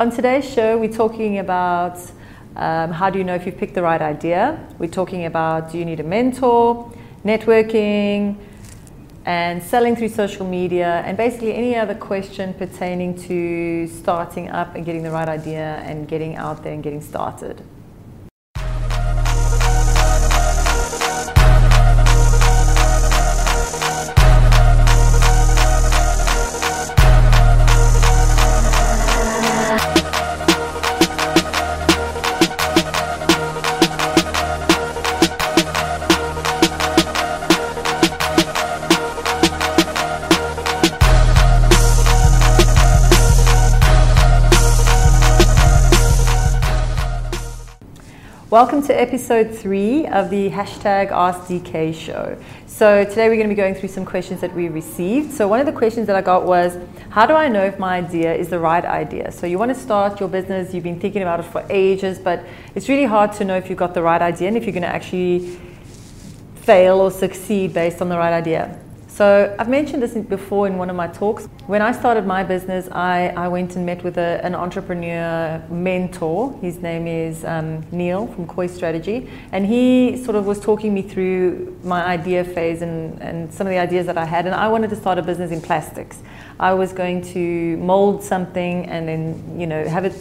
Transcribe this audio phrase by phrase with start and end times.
[0.00, 1.98] On today's show, we're talking about
[2.56, 4.58] um, how do you know if you've picked the right idea.
[4.78, 6.90] We're talking about do you need a mentor,
[7.22, 8.38] networking,
[9.26, 14.86] and selling through social media, and basically any other question pertaining to starting up and
[14.86, 17.62] getting the right idea and getting out there and getting started.
[48.50, 52.36] Welcome to episode three of the hashtag AskDK show.
[52.66, 55.30] So, today we're going to be going through some questions that we received.
[55.30, 56.76] So, one of the questions that I got was
[57.10, 59.30] How do I know if my idea is the right idea?
[59.30, 62.44] So, you want to start your business, you've been thinking about it for ages, but
[62.74, 64.82] it's really hard to know if you've got the right idea and if you're going
[64.82, 65.56] to actually
[66.56, 68.76] fail or succeed based on the right idea.
[69.12, 71.46] So I've mentioned this before in one of my talks.
[71.66, 76.56] When I started my business, I, I went and met with a, an entrepreneur mentor.
[76.60, 79.28] His name is um, Neil from Koi Strategy.
[79.50, 83.72] And he sort of was talking me through my idea phase and, and some of
[83.72, 84.46] the ideas that I had.
[84.46, 86.22] And I wanted to start a business in plastics.
[86.60, 90.14] I was going to mold something and then, you know, have it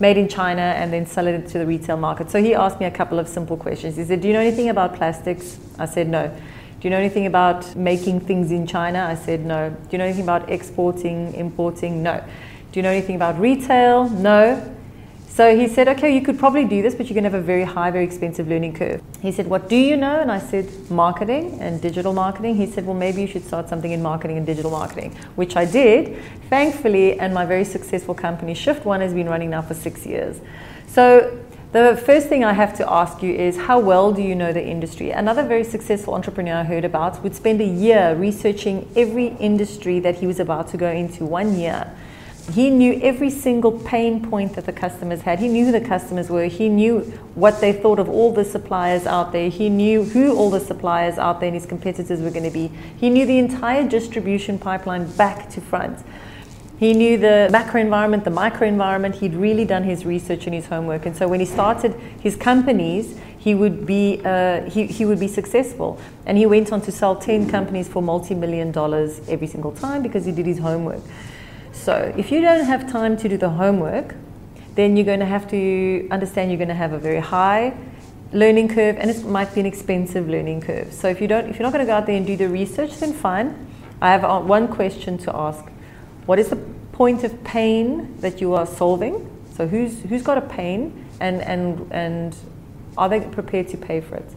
[0.00, 2.30] made in China and then sell it to the retail market.
[2.30, 3.96] So he asked me a couple of simple questions.
[3.96, 5.58] He said, Do you know anything about plastics?
[5.78, 6.36] I said, No.
[6.80, 9.06] Do you know anything about making things in China?
[9.10, 9.70] I said, no.
[9.70, 12.02] Do you know anything about exporting, importing?
[12.02, 12.22] No.
[12.70, 14.10] Do you know anything about retail?
[14.10, 14.72] No.
[15.28, 17.44] So he said, okay, you could probably do this, but you're going to have a
[17.44, 19.02] very high, very expensive learning curve.
[19.20, 20.20] He said, what do you know?
[20.20, 22.56] And I said, marketing and digital marketing.
[22.56, 25.66] He said, well, maybe you should start something in marketing and digital marketing, which I
[25.66, 26.16] did,
[26.48, 30.40] thankfully, and my very successful company, Shift One, has been running now for six years.
[30.86, 31.38] So
[31.72, 34.64] the first thing I have to ask you is how well do you know the
[34.64, 35.10] industry?
[35.10, 40.16] Another very successful entrepreneur I heard about would spend a year researching every industry that
[40.16, 41.90] he was about to go into, one year.
[42.52, 45.40] He knew every single pain point that the customers had.
[45.40, 46.44] He knew who the customers were.
[46.44, 47.00] He knew
[47.34, 49.50] what they thought of all the suppliers out there.
[49.50, 52.70] He knew who all the suppliers out there and his competitors were going to be.
[52.96, 55.98] He knew the entire distribution pipeline back to front.
[56.78, 59.14] He knew the macro environment, the micro environment.
[59.14, 61.06] He'd really done his research and his homework.
[61.06, 65.28] And so when he started his companies, he would be uh, he, he would be
[65.28, 65.98] successful.
[66.26, 70.26] And he went on to sell 10 companies for multi-million dollars every single time because
[70.26, 71.00] he did his homework.
[71.72, 74.14] So if you don't have time to do the homework,
[74.74, 77.74] then you're going to have to understand you're going to have a very high
[78.32, 80.92] learning curve and it might be an expensive learning curve.
[80.92, 82.48] So if you don't if you're not going to go out there and do the
[82.48, 83.66] research, then fine.
[84.02, 85.64] I have uh, one question to ask
[86.26, 86.56] what is the
[86.92, 89.30] point of pain that you are solving?
[89.56, 92.36] So who's who's got a pain and and and
[92.98, 94.30] are they prepared to pay for it?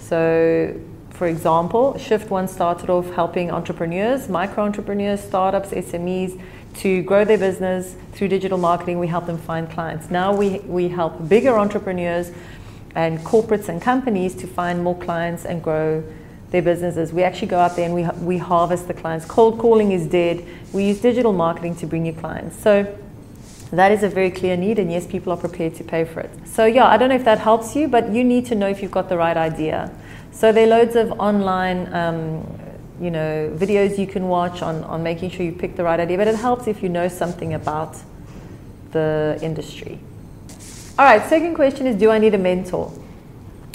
[0.00, 0.74] So
[1.10, 6.40] for example, Shift One started off helping entrepreneurs, micro entrepreneurs, startups, SMEs
[6.76, 9.00] to grow their business through digital marketing.
[9.00, 10.10] We help them find clients.
[10.10, 12.30] Now we, we help bigger entrepreneurs
[12.94, 16.04] and corporates and companies to find more clients and grow
[16.50, 17.12] their businesses.
[17.12, 19.26] We actually go out there and we, we harvest the clients.
[19.26, 20.44] Cold calling is dead.
[20.72, 22.58] We use digital marketing to bring you clients.
[22.62, 22.98] So
[23.70, 26.30] that is a very clear need, and yes, people are prepared to pay for it.
[26.46, 28.80] So, yeah, I don't know if that helps you, but you need to know if
[28.80, 29.92] you've got the right idea.
[30.32, 31.92] So, there are loads of online.
[31.92, 32.46] Um,
[33.00, 36.16] you know, videos you can watch on, on making sure you pick the right idea,
[36.16, 37.96] but it helps if you know something about
[38.90, 40.00] the industry.
[40.98, 42.92] All right, second question is Do I need a mentor?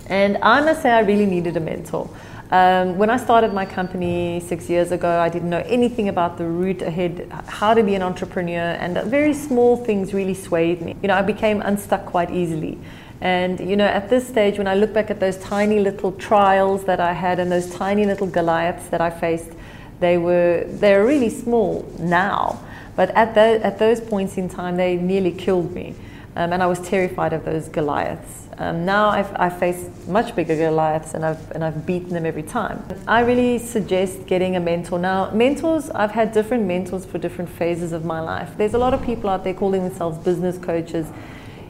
[0.07, 2.09] And I must say, I really needed a mentor.
[2.51, 6.45] Um, when I started my company six years ago, I didn't know anything about the
[6.45, 10.95] route ahead, how to be an entrepreneur, and very small things really swayed me.
[11.01, 12.77] You know, I became unstuck quite easily.
[13.21, 16.83] And you know, at this stage, when I look back at those tiny little trials
[16.83, 19.51] that I had and those tiny little Goliaths that I faced,
[19.99, 22.59] they were they're really small now.
[22.95, 25.95] But at, the, at those points in time, they nearly killed me.
[26.35, 28.47] Um, and I was terrified of those Goliaths.
[28.57, 32.43] Um, now I've, I face much bigger Goliaths and I've, and I've beaten them every
[32.43, 32.83] time.
[33.07, 34.99] I really suggest getting a mentor.
[34.99, 38.51] Now, mentors, I've had different mentors for different phases of my life.
[38.57, 41.07] There's a lot of people out there calling themselves business coaches.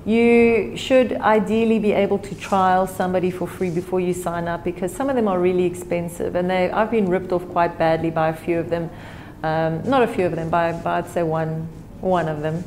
[0.05, 4.93] You should ideally be able to trial somebody for free before you sign up because
[4.93, 8.29] some of them are really expensive and they, I've been ripped off quite badly by
[8.29, 8.89] a few of them.
[9.43, 11.67] Um, not a few of them, by I'd say one,
[12.01, 12.65] one of them.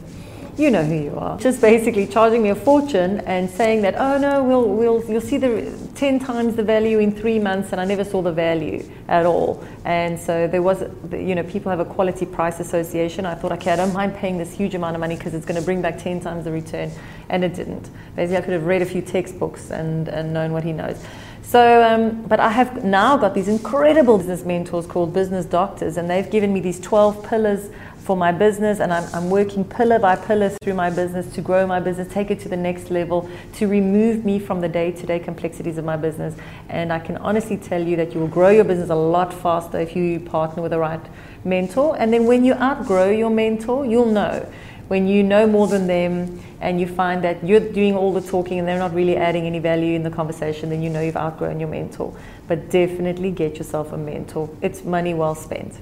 [0.56, 1.38] You know who you are.
[1.38, 5.36] Just basically charging me a fortune and saying that, oh no, we'll, we'll, you'll see
[5.36, 9.26] the 10 times the value in three months, and I never saw the value at
[9.26, 9.62] all.
[9.84, 10.82] And so there was,
[11.12, 13.26] you know, people have a quality price association.
[13.26, 15.60] I thought, okay, I don't mind paying this huge amount of money because it's going
[15.60, 16.90] to bring back 10 times the return,
[17.28, 17.90] and it didn't.
[18.14, 21.04] Basically, I could have read a few textbooks and, and known what he knows.
[21.42, 26.10] So, um, but I have now got these incredible business mentors called business doctors, and
[26.10, 27.70] they've given me these 12 pillars
[28.06, 31.66] for my business and I'm, I'm working pillar by pillar through my business to grow
[31.66, 35.06] my business, take it to the next level, to remove me from the day to
[35.06, 36.36] day complexities of my business.
[36.68, 39.80] And I can honestly tell you that you will grow your business a lot faster
[39.80, 41.00] if you partner with the right
[41.44, 41.96] mentor.
[41.98, 44.48] And then when you outgrow your mentor, you'll know.
[44.86, 48.60] When you know more than them and you find that you're doing all the talking
[48.60, 51.58] and they're not really adding any value in the conversation, then you know you've outgrown
[51.58, 52.16] your mentor.
[52.46, 54.48] But definitely get yourself a mentor.
[54.62, 55.74] It's money well spent.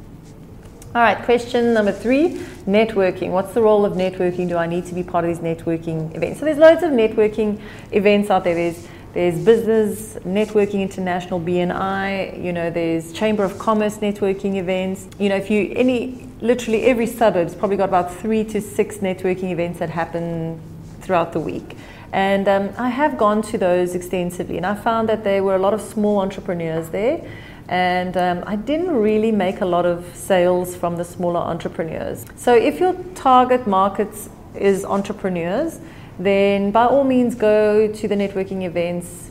[0.95, 2.35] All right, question number three
[2.69, 3.31] networking.
[3.31, 4.49] What's the role of networking?
[4.49, 6.39] Do I need to be part of these networking events?
[6.39, 7.61] So, there's loads of networking
[7.91, 8.55] events out there.
[8.55, 15.09] There's there's Business Networking International BNI, you know, there's Chamber of Commerce networking events.
[15.19, 19.51] You know, if you any literally every suburb's probably got about three to six networking
[19.51, 20.61] events that happen
[21.01, 21.77] throughout the week.
[22.13, 25.59] And um, I have gone to those extensively, and I found that there were a
[25.59, 27.29] lot of small entrepreneurs there
[27.69, 32.25] and um, I didn't really make a lot of sales from the smaller entrepreneurs.
[32.37, 34.09] So if your target market
[34.55, 35.81] is entrepreneurs,
[36.19, 39.31] then by all means go to the networking events.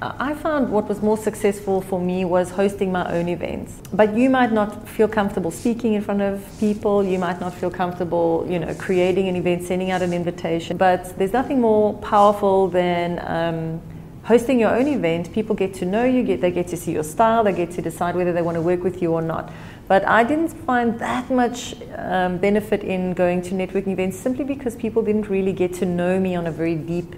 [0.00, 3.80] I found what was more successful for me was hosting my own events.
[3.92, 7.04] But you might not feel comfortable speaking in front of people.
[7.04, 10.76] You might not feel comfortable, you know, creating an event, sending out an invitation.
[10.76, 13.80] But there's nothing more powerful than um,
[14.24, 17.02] hosting your own event, people get to know you, get, they get to see your
[17.02, 19.52] style, they get to decide whether they want to work with you or not.
[19.88, 24.76] But I didn't find that much um, benefit in going to networking events simply because
[24.76, 27.14] people didn't really get to know me on a very deep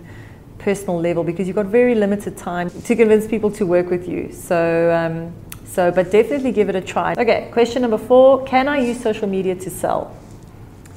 [0.58, 4.32] personal level because you've got very limited time to convince people to work with you.
[4.32, 5.32] So, um,
[5.66, 7.14] so, but definitely give it a try.
[7.18, 10.16] Okay, question number four Can I use social media to sell?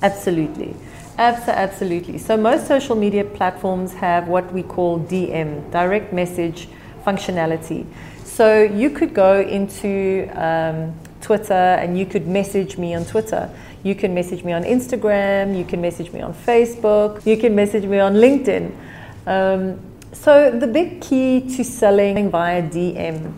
[0.02, 0.76] Absolutely.
[1.18, 2.20] Absolutely.
[2.20, 6.68] So most social media platforms have what we call DM, direct message
[7.06, 7.86] functionality.
[8.24, 13.50] So you could go into um, Twitter and you could message me on Twitter.
[13.84, 15.58] You can message me on Instagram.
[15.58, 17.26] You can message me on Facebook.
[17.26, 18.72] You can message me on LinkedIn.
[19.26, 19.80] Um,
[20.14, 23.34] so the big key to selling via DM,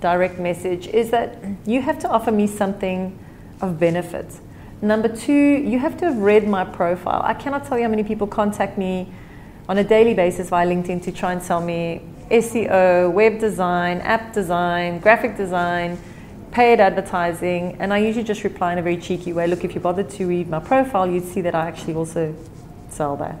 [0.00, 3.16] direct message, is that you have to offer me something
[3.60, 4.26] of benefit.
[4.82, 7.20] Number two, you have to have read my profile.
[7.22, 9.12] I cannot tell you how many people contact me
[9.68, 12.00] on a daily basis via LinkedIn to try and sell me
[12.30, 15.98] SEO, web design, app design, graphic design,
[16.50, 19.46] paid advertising, and I usually just reply in a very cheeky way.
[19.46, 22.34] Look, if you bothered to read my profile, you'd see that I actually also
[22.88, 23.38] sell that.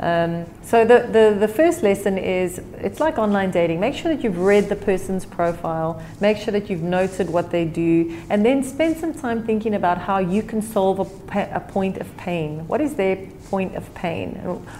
[0.00, 3.80] Um, so the, the, the first lesson is it's like online dating.
[3.80, 7.64] Make sure that you've read the person's profile, make sure that you've noted what they
[7.64, 11.98] do, and then spend some time thinking about how you can solve a, a point
[11.98, 12.66] of pain.
[12.68, 13.16] What is their
[13.50, 14.34] point of pain?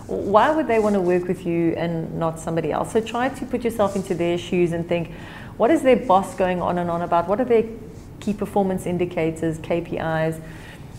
[0.07, 2.93] Why would they want to work with you and not somebody else?
[2.93, 5.11] So try to put yourself into their shoes and think,
[5.57, 7.27] what is their boss going on and on about?
[7.27, 7.65] What are their
[8.21, 10.41] key performance indicators, KPIs?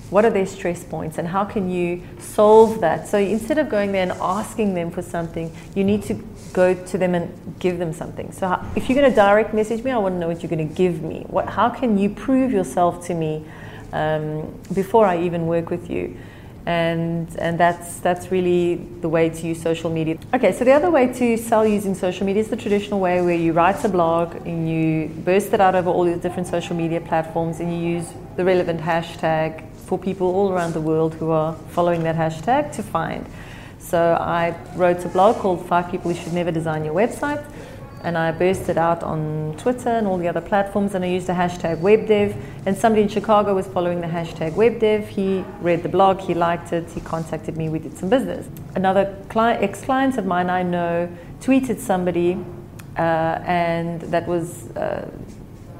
[0.09, 3.07] What are their stress points and how can you solve that?
[3.07, 6.15] So instead of going there and asking them for something, you need to
[6.51, 8.31] go to them and give them something.
[8.31, 10.67] So if you're going to direct message me, I want to know what you're going
[10.67, 11.25] to give me.
[11.27, 13.45] What, how can you prove yourself to me
[13.93, 16.17] um, before I even work with you?
[16.65, 20.17] And, and that's, that's really the way to use social media.
[20.33, 23.35] Okay, so the other way to sell using social media is the traditional way where
[23.35, 27.01] you write a blog and you burst it out over all these different social media
[27.01, 31.53] platforms and you use the relevant hashtag for people all around the world who are
[31.71, 33.25] following that hashtag to find.
[33.79, 37.43] So I wrote a blog called Five People You Should Never Design Your Website,
[38.03, 41.25] and I burst it out on Twitter and all the other platforms, and I used
[41.25, 42.39] the hashtag WebDev.
[42.67, 45.07] And somebody in Chicago was following the hashtag WebDev.
[45.07, 48.47] He read the blog, he liked it, he contacted me, we did some business.
[48.75, 51.09] Another client, ex-client of mine I know
[51.41, 52.37] tweeted somebody,
[52.95, 55.09] uh, and that was uh,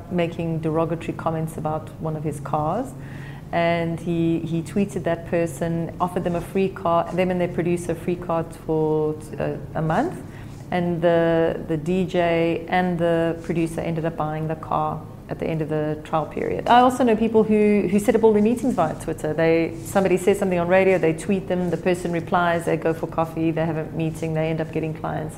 [0.10, 2.92] making derogatory comments about one of his cars
[3.52, 7.96] and he, he tweeted that person, offered them a free car, them and their producer
[7.96, 10.22] free card for a, uh, a month,
[10.72, 15.62] and the, the DJ and the producer ended up buying the car at the end
[15.62, 16.68] of the trial period.
[16.68, 19.34] I also know people who, who set up all their meetings via Twitter.
[19.34, 23.08] They somebody says something on radio, they tweet them, the person replies, they go for
[23.08, 25.38] coffee, they have a meeting, they end up getting clients.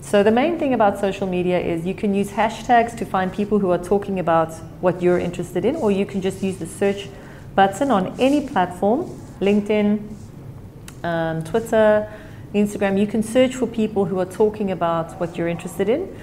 [0.00, 3.58] So the main thing about social media is you can use hashtags to find people
[3.58, 7.08] who are talking about what you're interested in, or you can just use the search
[7.54, 10.02] button on any platform LinkedIn,
[11.04, 12.10] um, Twitter,
[12.54, 12.98] Instagram.
[12.98, 16.16] You can search for people who are talking about what you're interested in.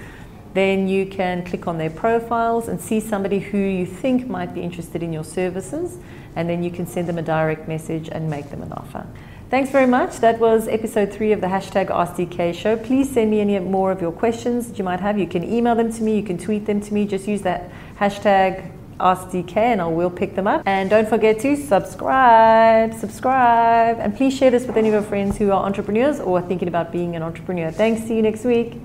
[0.54, 4.62] Then you can click on their profiles and see somebody who you think might be
[4.62, 5.98] interested in your services,
[6.34, 9.06] and then you can send them a direct message and make them an offer.
[9.50, 10.18] Thanks very much.
[10.20, 12.76] That was episode three of the hashtag AskDK show.
[12.76, 15.18] Please send me any more of your questions that you might have.
[15.18, 17.06] You can email them to me, you can tweet them to me.
[17.06, 20.62] Just use that hashtag AskDK and I will pick them up.
[20.66, 25.36] And don't forget to subscribe, subscribe, and please share this with any of your friends
[25.38, 27.70] who are entrepreneurs or thinking about being an entrepreneur.
[27.70, 28.02] Thanks.
[28.06, 28.78] See you next week.